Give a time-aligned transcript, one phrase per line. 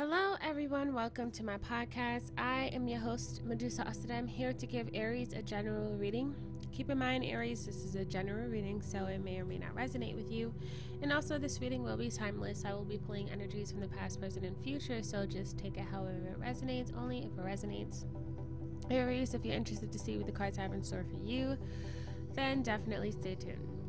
[0.00, 0.94] Hello, everyone.
[0.94, 2.30] Welcome to my podcast.
[2.38, 4.16] I am your host, Medusa Asada.
[4.16, 6.34] I'm here to give Aries a general reading.
[6.72, 9.76] Keep in mind, Aries, this is a general reading, so it may or may not
[9.76, 10.54] resonate with you.
[11.02, 12.64] And also, this reading will be timeless.
[12.64, 15.84] I will be pulling energies from the past, present, and future, so just take it
[15.92, 18.06] however it resonates, only if it resonates.
[18.90, 21.58] Aries, if you're interested to see what the cards have in store for you,
[22.32, 23.79] then definitely stay tuned.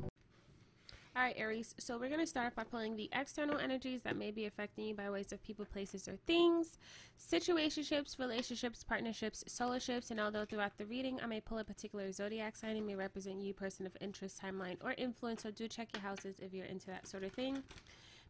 [1.14, 1.76] All right, Aries.
[1.78, 4.96] So we're going to start by pulling the external energies that may be affecting you
[4.96, 6.78] by ways of people, places, or things,
[7.20, 10.10] situationships, relationships, partnerships, solarships.
[10.10, 13.42] and although throughout the reading I may pull a particular zodiac sign, and may represent
[13.42, 15.44] you, person of interest, timeline, or influence.
[15.44, 17.62] So do check your houses if you're into that sort of thing.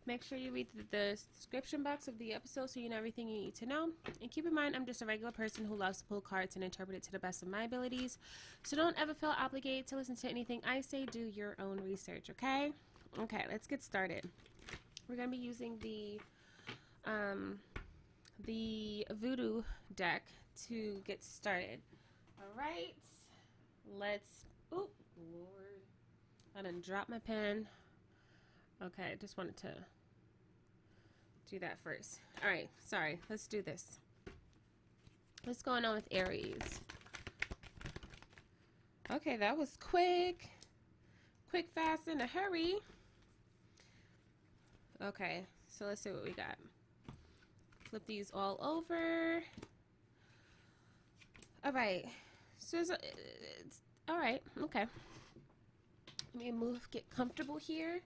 [0.08, 3.40] Make sure you read the, description box of the episode so you know everything you
[3.40, 3.90] need to know.
[4.20, 6.64] And keep in mind, I'm just a regular person who loves to pull cards and
[6.64, 8.18] interpret it to the best of my abilities.
[8.64, 11.06] So don't ever feel obligated to listen to anything I say.
[11.06, 12.72] Do your own research, okay?
[13.20, 14.28] Okay, let's get started.
[15.08, 16.20] We're going to be using the
[17.06, 17.60] um,
[18.46, 19.64] the voodoo
[19.96, 20.24] deck
[20.68, 21.80] to get started.
[22.40, 22.96] All right,
[24.00, 24.46] let's.
[24.72, 24.88] Oh,
[25.32, 25.82] Lord.
[26.58, 27.68] I didn't drop my pen.
[28.84, 29.74] Okay, I just wanted to
[31.52, 32.22] do that first.
[32.42, 33.20] All right, sorry.
[33.30, 34.00] Let's do this.
[35.44, 36.80] What's going on with Aries?
[39.12, 40.48] Okay, that was quick.
[41.50, 42.76] Quick, fast, in a hurry.
[45.04, 46.56] Okay, so let's see what we got.
[47.90, 49.44] Flip these all over.
[51.66, 52.06] All right.
[52.60, 54.42] So it's, it's all right.
[54.64, 54.86] Okay.
[56.34, 58.00] Let me move, get comfortable here.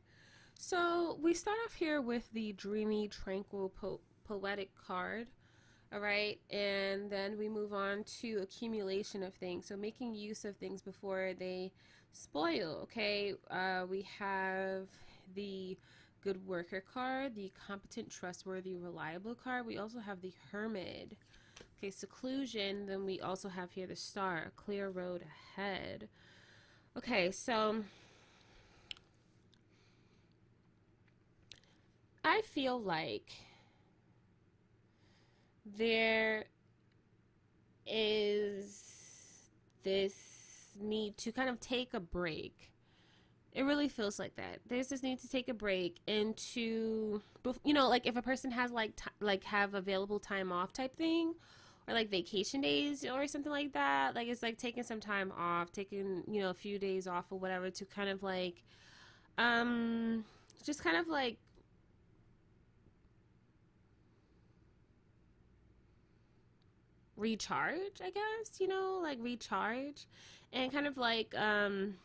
[0.57, 5.27] So we start off here with the dreamy, tranquil, po poetic card.
[5.93, 9.67] All right, and then we move on to accumulation of things.
[9.67, 11.71] So making use of things before they
[12.11, 12.79] spoil.
[12.83, 14.87] Okay, uh, we have
[15.35, 15.77] the
[16.23, 19.67] good worker card, the competent, trustworthy, reliable card.
[19.67, 21.17] We also have the hermit.
[21.77, 22.87] Okay, seclusion.
[22.87, 25.23] Then we also have here the star, a clear road
[25.57, 26.09] ahead.
[26.97, 27.83] Okay, so
[32.25, 33.31] I feel like
[35.77, 36.45] there
[37.85, 38.91] is
[39.83, 40.15] this
[40.81, 42.71] need to kind of take a break.
[43.53, 44.59] It really feels like that.
[44.67, 47.21] There's this need to take a break and to,
[47.63, 50.97] you know, like if a person has like t- like have available time off type
[50.97, 51.35] thing,
[51.87, 54.15] or like vacation days or something like that.
[54.15, 57.37] Like it's like taking some time off, taking you know a few days off or
[57.37, 58.63] whatever to kind of like,
[59.37, 60.25] um,
[60.63, 61.37] just kind of like
[67.17, 70.05] recharge, I guess, you know, like recharge
[70.53, 71.95] and kind of like um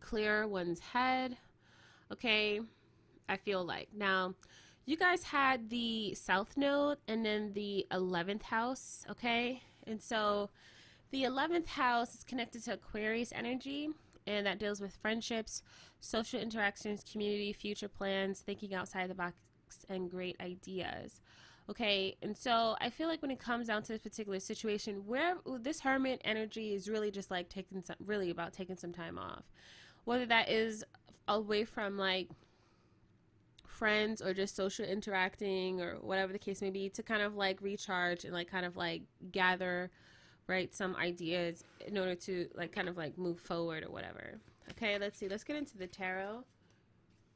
[0.00, 1.36] clear one's head.
[2.12, 2.60] Okay?
[3.28, 3.88] I feel like.
[3.94, 4.34] Now,
[4.86, 9.62] you guys had the south node and then the 11th house, okay?
[9.86, 10.50] And so
[11.12, 13.90] the 11th house is connected to Aquarius energy
[14.26, 15.62] and that deals with friendships,
[16.00, 19.34] social interactions, community, future plans, thinking outside the box
[19.88, 21.20] and great ideas.
[21.70, 25.36] Okay, and so I feel like when it comes down to this particular situation, where
[25.60, 29.44] this hermit energy is really just like taking some, really about taking some time off,
[30.04, 30.82] whether that is
[31.28, 32.28] away from like
[33.64, 37.62] friends or just social interacting or whatever the case may be, to kind of like
[37.62, 39.92] recharge and like kind of like gather,
[40.48, 44.40] right, some ideas in order to like kind of like move forward or whatever.
[44.72, 45.28] Okay, let's see.
[45.28, 46.42] Let's get into the tarot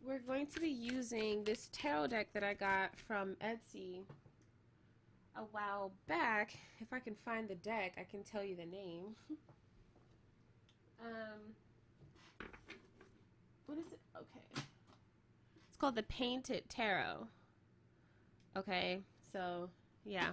[0.06, 4.02] we're going to be using this tarot deck that I got from Etsy
[5.36, 6.54] a while back.
[6.80, 9.16] If I can find the deck, I can tell you the name.
[11.00, 11.40] um,
[13.66, 13.98] what is it?
[14.16, 14.64] Okay.
[15.68, 17.26] It's called the Painted Tarot.
[18.56, 19.00] Okay,
[19.32, 19.68] so
[20.04, 20.30] yeah.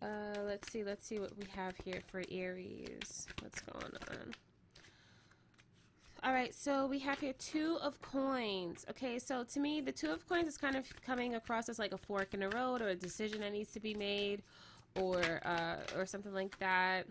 [0.00, 3.28] Uh, let's see, let's see what we have here for Aries.
[3.40, 3.50] On?
[3.71, 3.71] All
[6.42, 8.84] right, so we have here two of coins.
[8.90, 11.92] Okay, so to me, the two of coins is kind of coming across as like
[11.92, 14.42] a fork in the road or a decision that needs to be made
[14.96, 17.06] or uh, or something like that.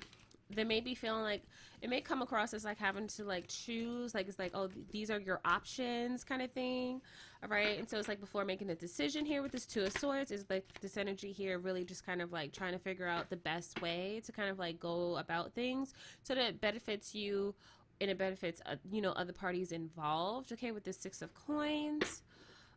[0.53, 1.43] They may be feeling like
[1.81, 5.09] it may come across as like having to like choose, like it's like, oh, these
[5.09, 7.01] are your options kind of thing.
[7.41, 9.93] All right, and so it's like before making a decision here with this Two of
[9.93, 13.29] Swords, is like this energy here really just kind of like trying to figure out
[13.29, 17.55] the best way to kind of like go about things so that it benefits you
[18.01, 22.23] and it benefits uh, you know other parties involved okay with the six of coins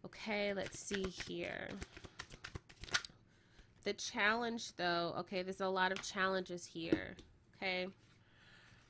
[0.04, 1.68] okay let's see here
[3.84, 7.16] the challenge though okay there's a lot of challenges here
[7.56, 7.88] okay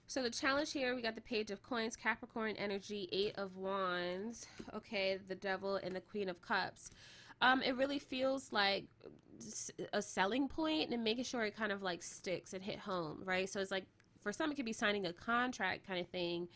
[0.07, 4.47] So the challenge here, we got the page of coins, Capricorn energy, eight of wands,
[4.75, 6.91] okay, the devil and the queen of cups.
[7.41, 8.85] Um, it really feels like
[9.93, 13.49] a selling point and making sure it kind of like sticks and hit home, right?
[13.49, 13.87] So it's like
[14.25, 16.49] for some it could be signing a contract kind of thing.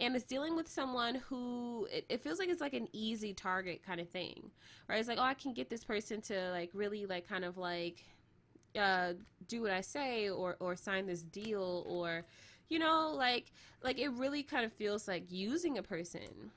[0.00, 3.80] And it's dealing with someone who it, it, feels like it's like an easy target
[3.84, 4.50] kind of thing
[4.88, 4.98] right?
[4.98, 8.04] It's like oh i can get this person to like really like kind of like
[8.78, 9.12] uh
[9.46, 12.24] do what i say or or sign this deal or
[12.68, 16.50] you know like like it really kind of feels like using a person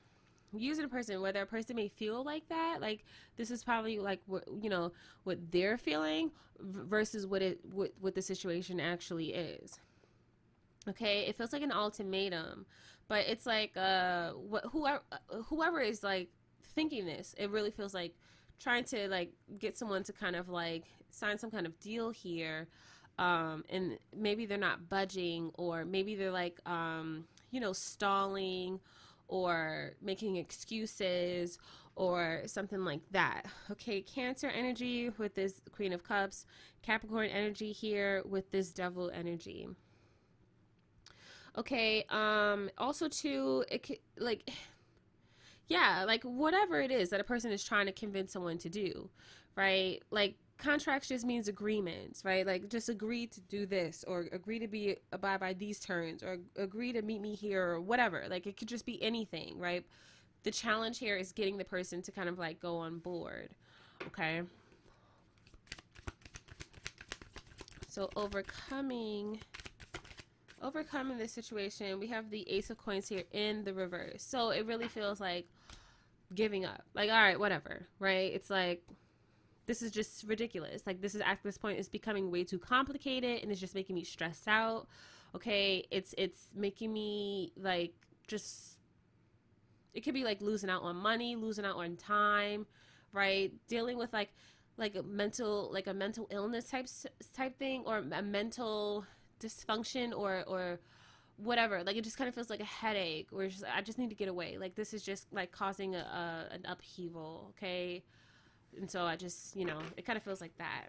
[0.52, 3.04] using a person whether a person may feel like that like
[3.36, 4.90] this is probably like what you know
[5.24, 6.30] what they're feeling
[6.60, 9.78] versus what it what, what the situation actually is
[10.88, 12.66] okay it feels like an ultimatum
[13.08, 15.02] but it's like uh wh- whoever
[15.46, 16.28] whoever is like
[16.74, 18.14] thinking this it really feels like
[18.58, 22.68] trying to like get someone to kind of like sign some kind of deal here
[23.18, 28.80] um and maybe they're not budging or maybe they're like um you know stalling
[29.28, 31.58] or making excuses
[31.98, 33.42] or something like that.
[33.70, 36.46] Okay, Cancer energy with this Queen of Cups,
[36.80, 39.68] Capricorn energy here with this Devil energy.
[41.58, 44.48] Okay, um also too it like
[45.68, 49.10] yeah, like whatever it is that a person is trying to convince someone to do,
[49.56, 50.00] right?
[50.12, 52.46] Like contracts just means agreements, right?
[52.46, 56.38] Like just agree to do this or agree to be abide by these terms or
[56.56, 58.24] agree to meet me here or whatever.
[58.30, 59.84] Like it could just be anything, right?
[60.44, 63.50] The challenge here is getting the person to kind of like go on board.
[64.06, 64.42] Okay?
[67.88, 69.40] So overcoming
[70.62, 74.22] overcoming this situation, we have the ace of coins here in the reverse.
[74.22, 75.46] So it really feels like
[76.34, 76.82] giving up.
[76.94, 78.32] Like all right, whatever, right?
[78.32, 78.82] It's like
[79.66, 80.86] this is just ridiculous.
[80.86, 83.94] Like this is at this point it's becoming way too complicated and it's just making
[83.96, 84.88] me stressed out.
[85.34, 87.94] Okay, it's it's making me like
[88.26, 88.78] just
[89.94, 92.66] it could be like losing out on money, losing out on time,
[93.12, 93.52] right?
[93.68, 94.30] Dealing with like
[94.78, 96.86] like a mental like a mental illness type
[97.36, 99.04] type thing or a mental
[99.40, 100.78] dysfunction or or
[101.36, 104.10] whatever like it just kind of feels like a headache or just i just need
[104.10, 108.02] to get away like this is just like causing a, a an upheaval okay
[108.76, 110.88] and so I just, you know, it kind of feels like that.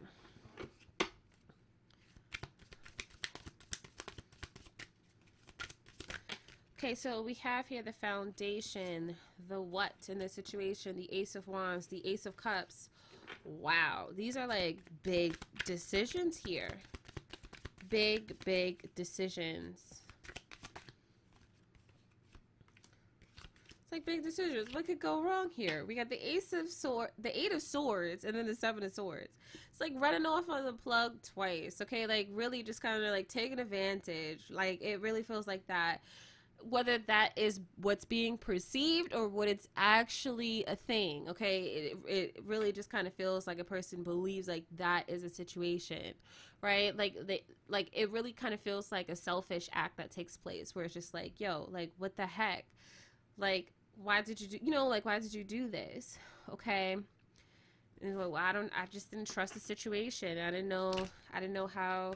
[6.78, 9.16] Okay, so we have here the foundation,
[9.50, 12.90] the what in the situation, the Ace of Wands, the Ace of Cups.
[13.44, 16.70] Wow, these are like big decisions here.
[17.90, 20.04] Big, big decisions.
[23.90, 24.72] It's like big decisions.
[24.72, 25.84] What could go wrong here?
[25.88, 28.94] We got the ace of sword, the eight of swords, and then the seven of
[28.94, 29.30] swords.
[29.72, 31.82] It's like running off on the plug twice.
[31.82, 34.42] Okay, like really just kind of like taking advantage.
[34.52, 36.02] Like it really feels like that.
[36.62, 41.30] Whether that is what's being perceived or what it's actually a thing.
[41.30, 45.24] Okay, it it really just kind of feels like a person believes like that is
[45.24, 46.14] a situation,
[46.62, 46.96] right?
[46.96, 50.76] Like they like it really kind of feels like a selfish act that takes place
[50.76, 52.66] where it's just like, yo, like what the heck,
[53.38, 53.72] like
[54.02, 56.18] why did you do you know like why did you do this
[56.50, 56.96] okay
[58.02, 60.94] and like, well, I don't I just didn't trust the situation I didn't know
[61.34, 62.14] I didn't know how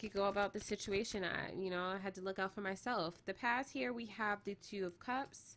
[0.00, 1.24] could go about the situation.
[1.24, 3.22] I you know I had to look out for myself.
[3.26, 5.56] The past here we have the two of cups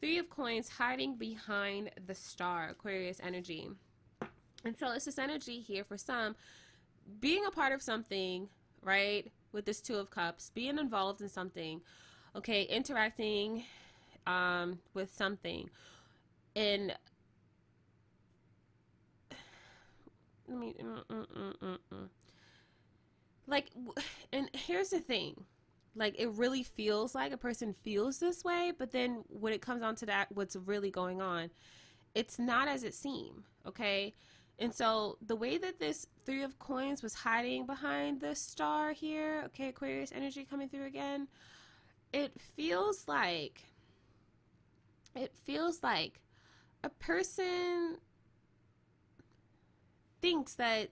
[0.00, 3.70] three of coins hiding behind the star Aquarius energy.
[4.64, 6.36] And so it's this energy here for some
[7.20, 8.48] being a part of something
[8.82, 11.80] right with this two of cups being involved in something
[12.36, 13.64] okay interacting
[14.26, 15.70] um, with something.
[16.54, 16.94] And
[20.48, 21.26] let me, mm, mm,
[21.62, 21.78] mm,
[23.46, 23.70] like,
[24.32, 25.44] and here's the thing.
[25.96, 29.82] Like it really feels like a person feels this way but then when it comes
[29.82, 31.50] on to that what's really going on
[32.16, 34.14] it's not as it seems okay?
[34.58, 39.42] And so the way that this three of coins was hiding behind the star here
[39.46, 41.28] okay aquarius energy coming through again
[42.12, 43.62] it feels like
[45.16, 46.20] it feels like
[46.82, 47.98] a person
[50.20, 50.90] thinks that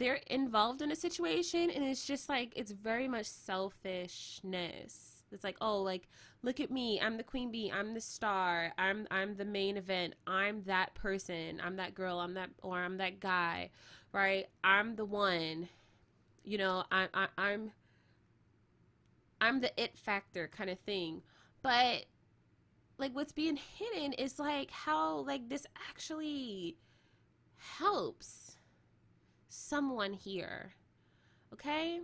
[0.00, 5.24] they're involved in a situation and it's just like it's very much selfishness.
[5.30, 6.08] It's like oh like
[6.42, 6.98] look at me.
[7.00, 7.70] I'm the queen bee.
[7.72, 8.72] I'm the star.
[8.78, 10.14] I'm i'm the main event.
[10.26, 11.60] I'm that person.
[11.62, 12.18] I'm that girl.
[12.18, 13.70] I'm that or i'm that guy
[14.12, 14.46] right?
[14.64, 15.68] I'm the one.
[16.42, 17.70] You know i, I i'm
[19.40, 21.20] i'm the it factor kind of thing.
[21.62, 22.06] But
[22.96, 26.78] like what's being hidden is like how like this actually
[27.78, 28.39] helps
[29.50, 30.72] someone here
[31.52, 32.00] okay?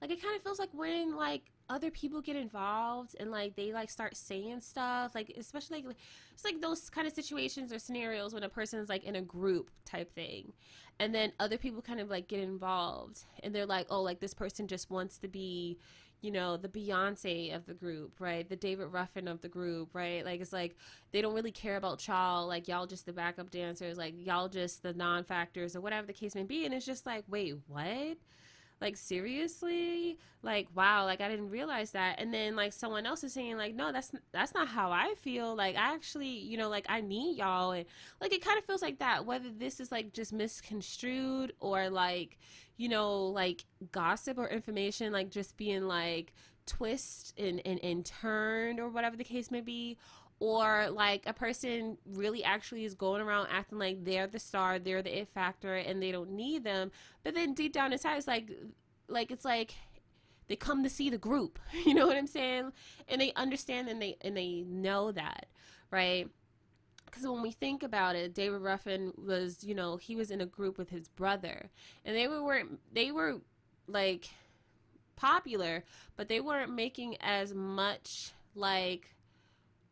[0.00, 3.72] Like it kind of feels like when like other people get involved and like they
[3.72, 5.96] like start saying stuff like especially like
[6.34, 9.22] it's like those kind of situations or scenarios when a person is like in a
[9.22, 10.52] group type thing
[11.00, 14.34] and then other people kind of like get involved and they're like oh like this
[14.34, 15.78] person just wants to be
[16.20, 18.48] you know the beyonce of the group right?
[18.48, 20.24] The david ruffin of the group right?
[20.24, 20.76] Like it's like
[21.12, 24.82] they don't really care about y'all like y'all just the backup dancers like y'all just
[24.82, 26.64] the non-factors or whatever the case may be.
[26.64, 28.16] And it's just like wait what
[28.84, 30.18] like seriously?
[30.42, 32.20] Like wow like i didn't realize that.
[32.20, 35.56] And then like someone else is saying like no that's that's not how i feel.
[35.56, 37.72] Like i actually you know like i need y'all.
[37.72, 37.86] And
[38.20, 42.38] like it kind of feels like that whether this is like just misconstrued or like
[42.76, 46.32] you know like gossip or information like just being like
[46.66, 49.98] twist and, and, and turned or whatever the case may be
[50.44, 55.00] or like a person really actually is going around acting like they're the star, they're
[55.00, 56.92] the it factor, and they don't need them.
[57.22, 58.50] But then deep down inside, it's like,
[59.08, 59.74] like it's like
[60.48, 61.58] they come to see the group.
[61.86, 62.72] You know what I'm saying?
[63.08, 65.46] And they understand and they and they know that,
[65.90, 66.28] right?
[67.06, 70.46] Because when we think about it, David Ruffin was, you know, he was in a
[70.46, 71.70] group with his brother,
[72.04, 73.40] and they were they were
[73.86, 74.28] like
[75.16, 75.84] popular,
[76.16, 79.14] but they weren't making as much like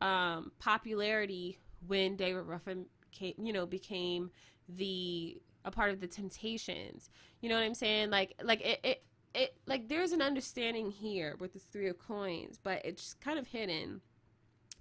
[0.03, 4.31] um, popularity when David Ruffin came, you know, became
[4.69, 7.09] the a part of the Temptations.
[7.41, 8.11] You know what I'm saying?
[8.11, 12.59] Like, like it, it, it, like there's an understanding here with the Three of Coins,
[12.63, 14.01] but it's kind of hidden.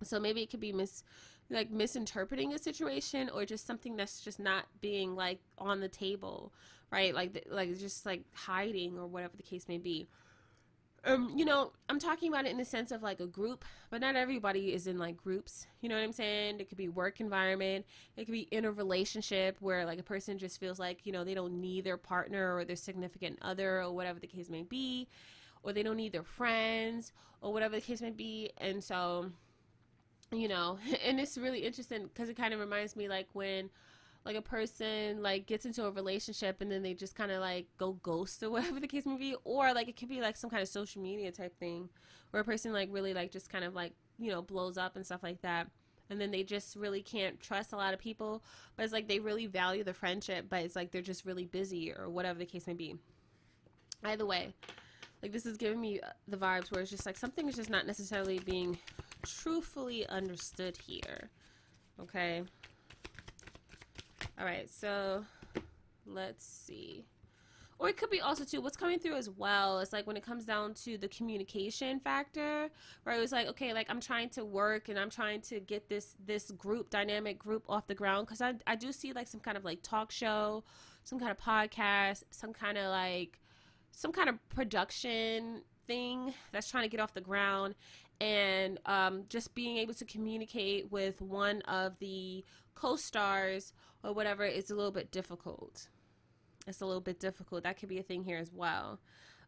[0.03, 1.03] So maybe it could be mis,
[1.51, 6.51] like misinterpreting a situation, or just something that's just not being like on the table,
[6.91, 7.13] right?
[7.13, 10.07] Like, like just like hiding or whatever the case may be
[11.03, 14.01] um, you know, I'm talking about it in the sense of like a group, but
[14.01, 15.65] not everybody is in like groups.
[15.81, 16.59] You know what I'm saying?
[16.59, 17.85] It could be work environment.
[18.15, 21.23] It could be in a relationship where like a person just feels like, you know,
[21.23, 25.07] they don't need their partner or their significant other or whatever the case may be,
[25.63, 28.51] or they don't need their friends or whatever the case may be.
[28.59, 29.31] And so,
[30.31, 33.71] you know, and it's really interesting because it kind of reminds me like when
[34.25, 37.67] like a person like gets into a relationship and then they just kind of like
[37.77, 39.35] go ghost or whatever the case may be.
[39.43, 41.89] Or like it could be like some kind of social media type thing
[42.31, 45.05] where a person like really like just kind of like you know blows up and
[45.05, 45.67] stuff like that.
[46.09, 48.43] And then they just really can't trust a lot of people
[48.75, 51.93] but it's like they really value the friendship but it's like they're just really busy
[51.93, 52.95] or whatever the case may be.
[54.03, 54.53] Either way
[55.21, 57.69] like this is giving me uh, the vibes where it's just like something is just
[57.69, 58.77] not necessarily being
[59.23, 61.29] truthfully understood here
[61.99, 62.43] okay
[64.41, 65.23] all right, so
[66.07, 67.05] let's see.
[67.77, 69.79] Or it could be also too what's coming through as well.
[69.79, 72.69] It's like when it comes down to the communication factor,
[73.03, 75.89] where it was like, okay, like I'm trying to work and I'm trying to get
[75.89, 79.41] this this group dynamic group off the ground because I I do see like some
[79.41, 80.63] kind of like talk show,
[81.03, 83.39] some kind of podcast, some kind of like
[83.91, 87.75] some kind of production thing that's trying to get off the ground
[88.19, 92.45] and um, just being able to communicate with one of the
[92.75, 95.87] co-stars or whatever it's a little bit difficult.
[96.67, 97.63] It's a little bit difficult.
[97.63, 98.99] That could be a thing here as well.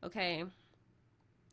[0.03, 0.43] Okay.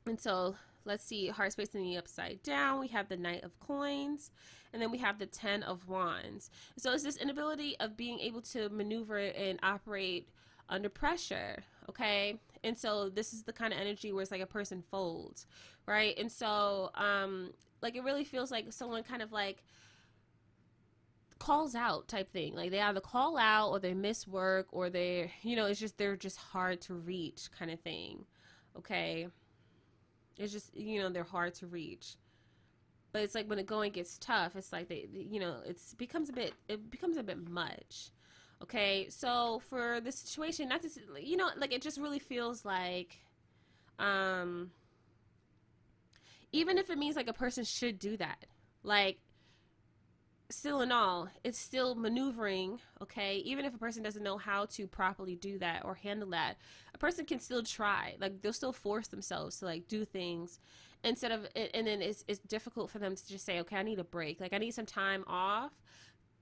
[0.06, 3.58] And so let's see heart space in the upside down we have the knight of
[3.60, 4.30] coins
[4.72, 8.40] and then we have the ten of wands so it's this inability of being able
[8.40, 10.28] to maneuver and operate
[10.68, 14.46] under pressure okay and so this is the kind of energy where it's like a
[14.46, 15.46] person folds
[15.86, 17.50] right and so um
[17.82, 19.64] like it really feels like someone kind of like
[21.40, 22.54] calls out type thing.
[22.54, 25.98] Like they either call out or they miss work or they, you know, it's just
[25.98, 28.26] they're just hard to reach kind of thing.
[28.76, 29.26] Okay.
[30.38, 32.14] It's just, you know, they're hard to reach.
[33.12, 36.28] But it's like when the going gets tough, it's like they, you know, it's becomes
[36.28, 38.10] a bit, it becomes a bit much.
[38.62, 39.08] Okay.
[39.08, 40.88] So for the situation, not to,
[41.20, 43.16] you know, like it just really feels like,
[43.98, 44.70] um,
[46.52, 48.44] even if it means like a person should do that,
[48.82, 49.18] like
[50.50, 53.36] still in all, it's still maneuvering, okay?
[53.38, 56.56] Even if a person doesn't know how to properly do that or handle that,
[56.94, 58.16] a person can still try.
[58.20, 60.58] Like they'll still force themselves to like do things
[61.02, 63.98] instead of and then it's it's difficult for them to just say, "Okay, I need
[63.98, 64.40] a break.
[64.40, 65.72] Like I need some time off."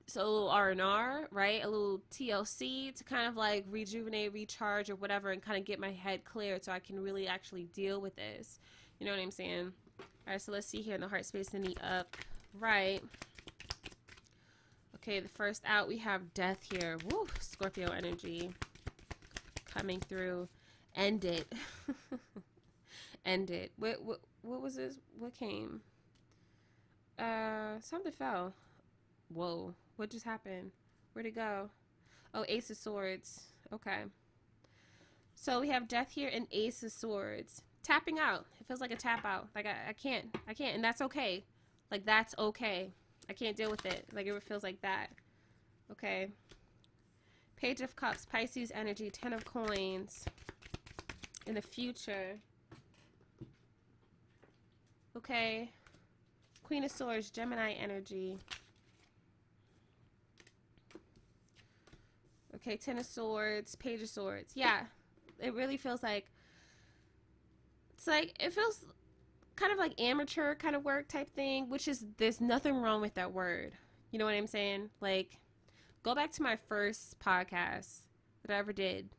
[0.06, 1.62] So a little R&R, right?
[1.62, 5.78] A little TLC to kind of like rejuvenate, recharge or whatever and kind of get
[5.78, 8.58] my head cleared so I can really actually deal with this.
[8.98, 9.72] You know what I'm saying?
[10.00, 12.16] All right, so let's see here in the heart space in the up
[12.54, 13.02] right.
[15.02, 16.98] Okay, the first out, we have death here.
[17.10, 18.50] Woo, Scorpio energy
[19.72, 20.48] coming through.
[20.94, 21.50] End it.
[23.24, 23.72] End it.
[23.78, 24.98] What, what, what was this?
[25.18, 25.80] What came?
[27.18, 28.52] Uh, something fell.
[29.32, 30.72] Whoa, what just happened?
[31.12, 31.70] Where'd it go?
[32.34, 33.44] Oh, Ace of Swords.
[33.72, 34.04] Okay.
[35.34, 37.62] So we have Death here and Ace of Swords.
[37.82, 38.44] tapping out.
[38.60, 39.48] It feels like a tap out.
[39.54, 41.44] Like I, I can't, I can't, and that's okay.
[41.90, 42.90] Like that's okay.
[43.28, 44.06] I can't deal with it.
[44.12, 45.08] Like it feels like that.
[45.90, 46.28] Okay.
[47.56, 50.24] Page of Cups, Pisces energy, Ten of Coins.
[51.46, 52.38] In the future.
[55.16, 55.70] Okay.
[56.62, 58.38] Queen of Swords, Gemini energy.
[62.54, 64.52] Okay, Ten of Swords, Page of Swords.
[64.54, 64.80] Yeah,
[65.38, 66.26] it really feels like
[67.94, 68.84] it's like it feels
[69.58, 73.14] kind of like amateur kind of work type thing, which is there's nothing wrong with
[73.14, 73.72] that word.
[74.10, 74.90] You know what I'm saying?
[75.00, 75.38] Like
[76.02, 78.00] go back to my first podcast
[78.42, 79.10] that I ever did.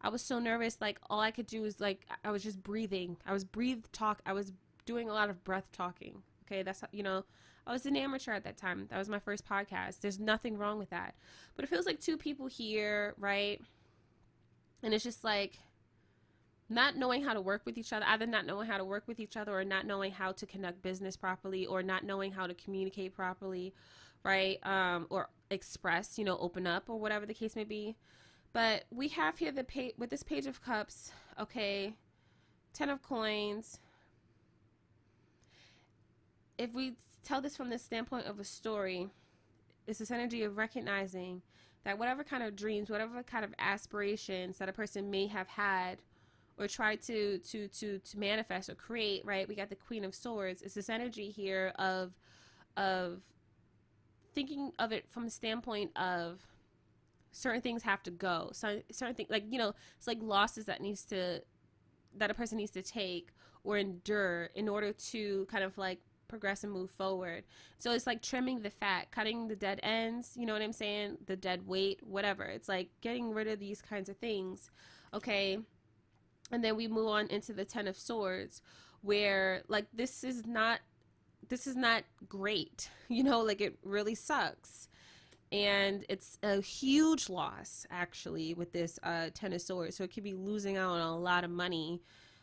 [0.00, 3.16] I was so nervous like all I could do was like I was just breathing.
[3.26, 4.20] I was breathe talk.
[4.24, 4.52] I was
[4.86, 6.22] doing a lot of breath talking.
[6.46, 7.24] Okay, that's you know,
[7.66, 8.86] I was an amateur at that time.
[8.90, 10.00] That was my first podcast.
[10.00, 11.14] There's nothing wrong with that.
[11.54, 13.60] But it feels like two people here, right?
[14.82, 15.58] And it's just like
[16.68, 19.18] not knowing how to work with each other, either not knowing how to work with
[19.18, 22.54] each other or not knowing how to conduct business properly or not knowing how to
[22.54, 23.72] communicate properly,
[24.22, 24.58] right?
[24.64, 27.96] Um, or express, you know, open up or whatever the case may be.
[28.52, 31.94] But we have here the page with this page of cups, okay,
[32.74, 33.78] 10 of coins.
[36.58, 36.94] If we
[37.24, 39.08] tell this from the standpoint of a story,
[39.86, 41.42] it's this energy of recognizing
[41.84, 45.98] that whatever kind of dreams, whatever kind of aspirations that a person may have had
[46.58, 49.48] or try to to to to manifest or create right?
[49.48, 50.62] We got the queen of swords.
[50.62, 52.12] It's this energy here of
[52.76, 53.22] of
[54.34, 56.40] thinking of it from the standpoint of
[57.32, 58.50] certain things have to go.
[58.52, 61.42] So certain things like you know it's like losses that needs to
[62.16, 63.30] that a person needs to take
[63.64, 67.44] or endure in order to kind of like progress and move forward.
[67.78, 71.18] So it's like trimming the fat cutting the dead ends you know what i'm saying?
[71.26, 72.44] The dead weight whatever.
[72.44, 74.70] It's like getting rid of these kinds of things
[75.14, 75.58] okay
[76.50, 78.62] and then we move on into the ten of swords
[79.02, 80.80] where like this is not
[81.48, 84.88] this is not great you know like it really sucks.
[85.50, 89.96] And it's a huge loss actually with this uh ten of swords.
[89.96, 92.02] So it could be losing out on a lot of money.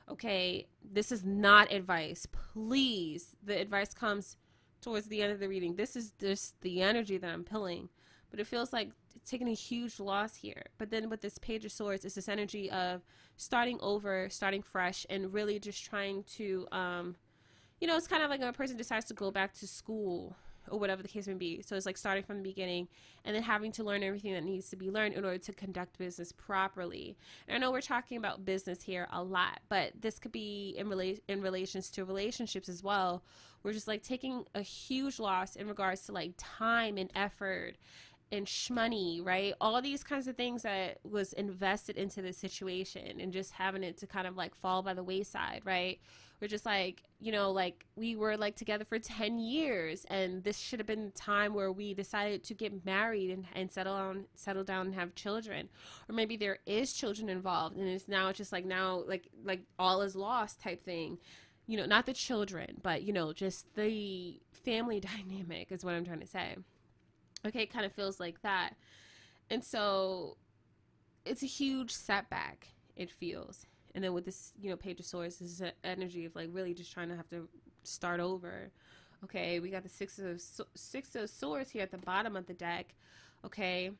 [0.09, 2.25] Okay this is not advice.
[2.53, 4.37] Please the advice comes
[4.81, 5.75] towards the end of the reading.
[5.75, 7.89] This is just the energy that i'm pulling.
[8.29, 8.91] But it feels like
[9.25, 10.63] taking a huge loss here.
[10.77, 13.01] But then with this Page of Swords, it's this energy of
[13.37, 17.15] starting over, starting fresh, and really just trying to, um,
[17.79, 20.35] you know, it's kind of like a person decides to go back to school
[20.69, 21.61] or whatever the case may be.
[21.61, 22.87] So it's like starting from the beginning
[23.23, 25.97] and then having to learn everything that needs to be learned in order to conduct
[25.97, 27.17] business properly.
[27.47, 30.87] And I know we're talking about business here a lot, but this could be in
[30.87, 33.23] rela- in relations to relationships as well.
[33.63, 37.75] We're just like taking a huge loss in regards to like time and effort
[38.31, 39.53] and shmoney, right?
[39.61, 43.97] All these kinds of things that was invested into the situation and just having it
[43.97, 45.99] to kind of like fall by the wayside, right?
[46.41, 50.57] We're just like, you know, like we were like together for 10 years and this
[50.57, 54.25] should have been the time where we decided to get married and, and settle on
[54.35, 55.69] settle down and have children.
[56.09, 59.61] Or maybe there is children involved and it's now it's just like now like like
[59.79, 61.19] all is lost type thing.
[61.67, 66.05] You know, not the children, but you know, just the family dynamic is what I'm
[66.05, 66.57] trying to say.
[67.45, 68.73] Okay, it kind of feels like that.
[69.49, 70.37] And so
[71.25, 73.65] it's a huge setback, it feels.
[73.93, 76.49] And then with this, you know, Page of Swords, this is an energy of like
[76.51, 77.47] really just trying to have to
[77.83, 78.71] start over.
[79.23, 80.41] Okay, we got the six of
[80.75, 82.93] six of swords here at the bottom of the deck.
[83.45, 83.91] Okay,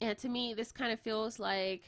[0.00, 1.82] and to me, this kind of feels like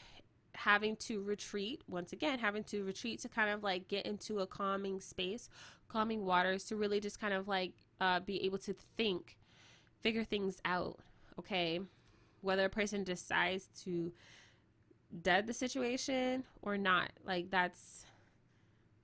[0.54, 4.46] having to retreat once again, having to retreat to kind of like get into a
[4.46, 5.48] calming space,
[5.88, 9.36] calming waters to really just kind of like uh, be able to think
[10.00, 10.98] figure things out,
[11.38, 11.80] okay?
[12.40, 14.12] Whether a person decides to
[15.22, 17.10] dead the situation or not.
[17.24, 18.04] Like that's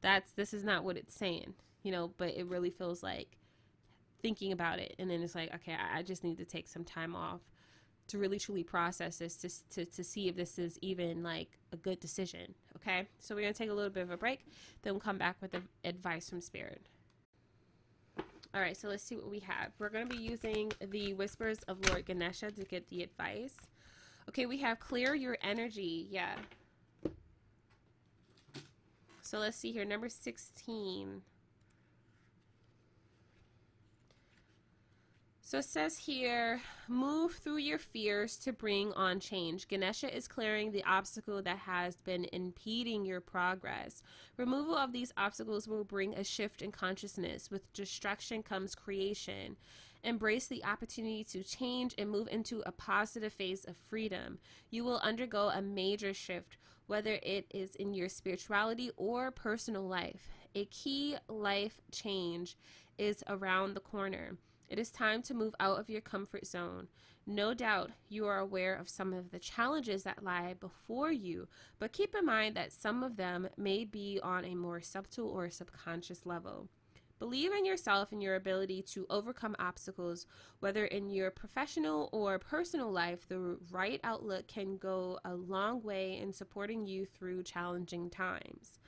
[0.00, 3.38] that's this is not what it's saying, you know, but it really feels like
[4.22, 7.14] thinking about it and then it's like, okay, I, just need to take some time
[7.14, 7.40] off
[8.09, 11.76] to really truly process this to, to, to see if this is even like a
[11.76, 12.54] good decision.
[12.76, 14.46] Okay, so we're gonna take a little bit of a break,
[14.82, 16.87] then we'll come back with the advice from Spirit.
[18.56, 19.72] All right, so let's see what we have.
[19.78, 23.54] We're going to be using the Whispers of Lord Ganesha to get the advice.
[24.30, 26.08] Okay, we have clear your energy.
[26.10, 26.36] Yeah.
[29.20, 29.84] So let's see here.
[29.84, 31.20] Number 16.
[35.46, 39.68] So it says here, move through your fears to bring on change.
[39.68, 44.02] Ganesha is clearing the obstacle that has been impeding your progress.
[44.37, 47.48] Removal of these obstacles will bring a shift in consciousness.
[47.48, 49.54] With destruction comes creation.
[50.02, 54.40] Embrace the opportunity to change and move into a positive phase of freedom.
[54.70, 56.56] You will undergo a major shift,
[56.88, 60.26] whether it is in your spirituality or personal life.
[60.56, 62.56] A key life change
[62.98, 64.38] is around the corner.
[64.68, 66.88] It is time to move out of your comfort zone.
[67.26, 71.48] No doubt you are aware of some of the challenges that lie before you,
[71.79, 75.50] but keep in mind that some of them may be on a more subtle or
[75.50, 76.68] subconscious level.
[77.18, 80.26] Believe in yourself and your ability to overcome obstacles,
[80.61, 83.26] whether in your professional or personal life.
[83.26, 88.79] The right outlook can go a long way in supporting you through challenging times.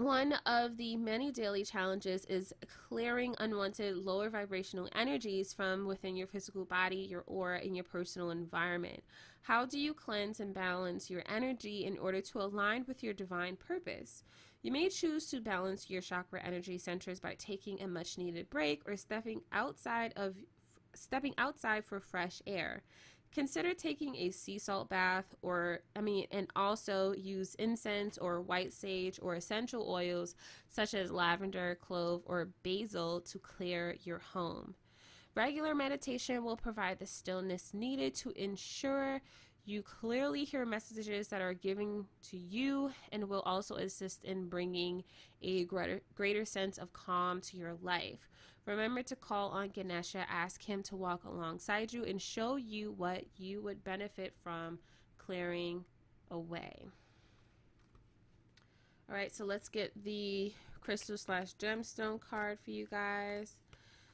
[0.00, 2.54] One of the many daily challenges is
[2.88, 8.30] clearing unwanted lower vibrational energies from within your physical body, your aura, and your personal
[8.30, 9.02] environment.
[9.42, 13.56] How do you cleanse and balance your energy in order to align with your divine
[13.56, 14.24] purpose?
[14.62, 18.80] You may choose to balance your chakra energy centers by taking a much needed break
[18.86, 20.36] or stepping outside of
[20.94, 22.84] stepping outside for fresh air.
[23.32, 28.72] Consider taking a sea salt bath or I mean and also use incense or white
[28.72, 30.34] sage or essential oils
[30.68, 34.74] such as lavender, clove or basil to clear your home.
[35.36, 39.22] Regular meditation will provide the stillness needed to ensure
[39.64, 45.04] you clearly hear messages that are given to you and will also assist in bringing
[45.42, 48.28] a greater, greater sense of calm to your life.
[48.70, 53.24] Remember to call on Ganesha, ask him to walk alongside you and show you what
[53.36, 54.78] you would benefit from
[55.18, 55.84] clearing
[56.30, 56.86] away.
[59.08, 63.56] All right, so let's get the crystal slash gemstone card for you guys.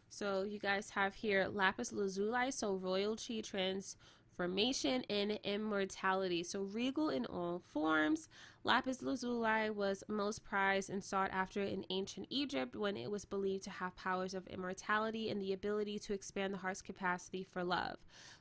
[0.09, 3.99] So you guys have here lapis lazuli, so royalty trans
[4.37, 6.43] transformation and immortality.
[6.43, 8.29] So, regal in all forms,
[8.65, 13.65] lapis lazuli was most prized and sought after in ancient Egypt when it was believed
[13.65, 17.97] to have powers of immortality and the ability to expand the heart's capacity for love.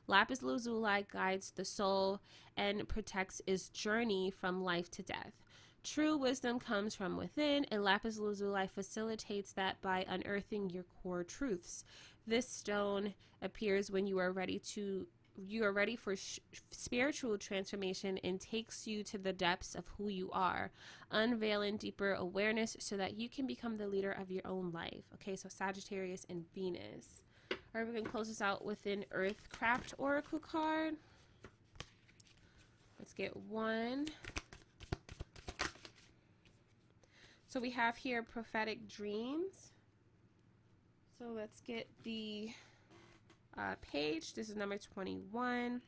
[0.06, 2.20] Lapis lazuli guides the soul
[2.56, 5.32] and protects its journey from life to death.
[5.82, 11.84] True wisdom comes from within, and lapis lazuli facilitates that by unearthing your core truths.
[12.26, 15.06] This stone appears when you are ready to
[15.36, 20.08] you are ready for sh- spiritual transformation and takes you to the depths of who
[20.08, 20.70] you are,
[21.10, 25.04] unveiling deeper awareness so that you can become the leader of your own life.
[25.14, 27.22] Okay, so Sagittarius and Venus.
[27.50, 30.94] All right, we're going to close this out with an Earthcraft Oracle card.
[32.98, 34.08] Let's get one.
[37.48, 39.72] So we have here prophetic dreams.
[41.18, 42.50] So let's get the
[43.58, 44.34] uh, page.
[44.34, 45.82] This is number 21.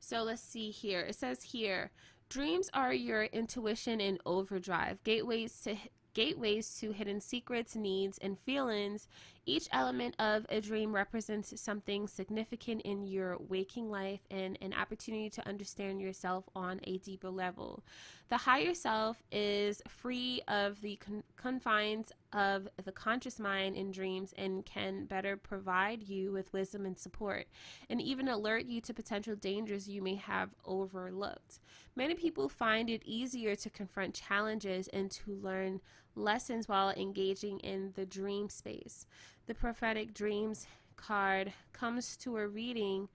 [0.00, 1.00] So let's see here.
[1.00, 1.90] It says here,
[2.28, 5.76] dreams are your intuition in overdrive, gateways to
[6.14, 9.08] gateways to hidden secrets, needs, and feelings.
[9.46, 15.28] Each element of a dream represents something significant in your waking life and an opportunity
[15.30, 17.84] to understand yourself on a deeper level.
[18.30, 24.32] The higher self is free of the con- confines of the conscious mind in dreams
[24.38, 27.46] and can better provide you with wisdom and support,
[27.90, 31.60] and even alert you to potential dangers you may have overlooked.
[31.94, 35.80] Many people find it easier to confront challenges and to learn
[36.14, 39.06] lessons while engaging in the dream space.
[39.46, 43.08] The prophetic dreams card comes to a reading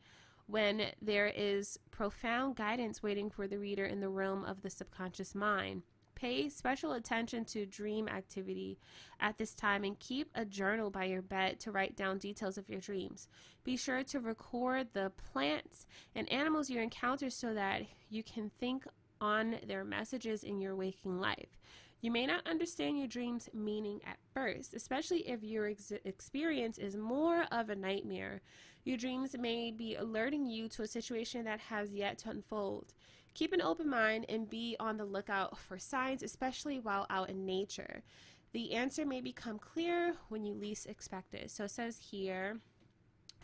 [0.47, 5.35] when there is profound guidance waiting for the reader in the realm of the subconscious
[5.35, 5.83] mind.
[6.15, 8.77] Pay special attention to dream activity
[9.21, 12.67] at this time and keep a journal by your bed to write down details of
[12.67, 13.29] your dreams.
[13.63, 15.85] Be sure to record the plants
[16.15, 18.85] and animals you encounter so that you can think
[19.21, 21.57] on their messages in your waking life.
[22.01, 26.95] You may not understand your dream's meaning at first, especially if your ex- experience is
[26.95, 28.41] more of a nightmare.
[28.85, 32.93] Your dreams may be alerting you to a situation that has yet to unfold.
[33.33, 37.45] Keep an open mind and be on the lookout for signs, especially while out in
[37.45, 38.01] nature.
[38.53, 41.51] The answer may become clear when you least expect it.
[41.51, 42.59] So it says here,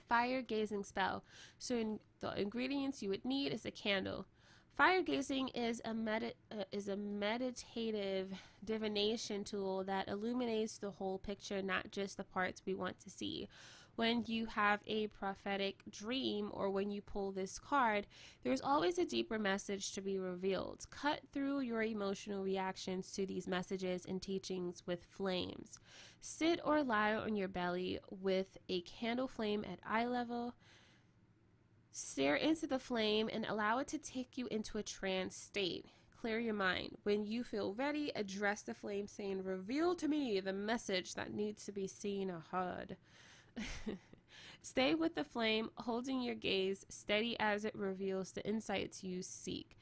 [0.08, 1.24] fire gazing spell.
[1.58, 4.26] So in the ingredients you would need is a candle,
[4.76, 8.34] Fire gazing is a medi- uh, is a meditative
[8.66, 13.48] divination tool that illuminates the whole picture, not just the parts we want to see.
[13.96, 18.06] When you have a prophetic dream or when you pull this card,
[18.44, 20.86] there's always a deeper message to be revealed.
[20.90, 25.80] Cut through your emotional reactions to these messages and teachings with flames.
[26.20, 30.54] Sit or lie on your belly with a candle flame at eye level
[31.98, 35.86] Stare into the flame and allow it to take you into a trance state.
[36.20, 36.98] clear your mind.
[37.04, 41.64] When you feel ready, address the flame, saying, Reveal to me the message that needs
[41.66, 42.98] to be seen or heard.
[44.62, 49.78] Stay with the flame, holding your gaze steady as it reveals the insights you seek.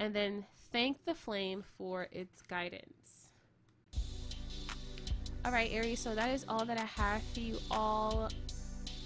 [0.00, 3.28] And then thank the flame for its guidance.
[5.44, 8.30] All right, Aries, so that is all that I have for you all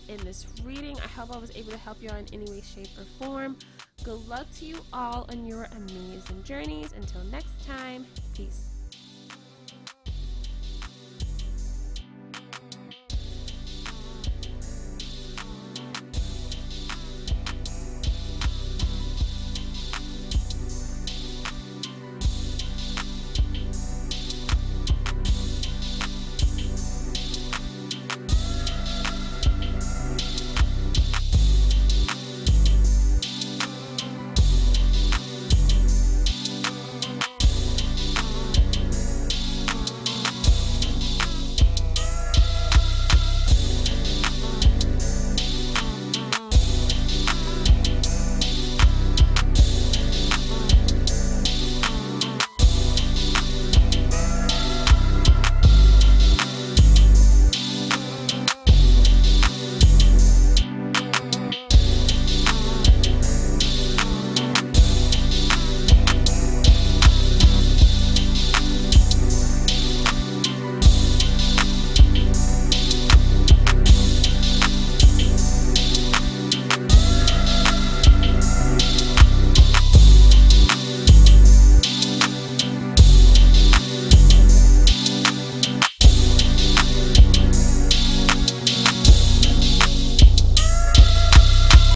[0.09, 0.99] in this reading.
[0.99, 3.57] I hope I was able to help you out in any way, shape, or form.
[4.03, 6.93] Good luck to you all on your amazing journeys.
[6.93, 8.72] Until next time, peace.